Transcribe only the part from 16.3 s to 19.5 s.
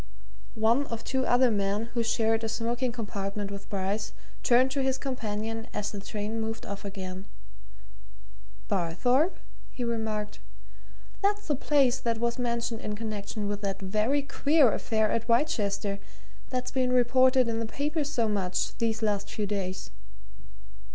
that's been reported in the papers so much these last few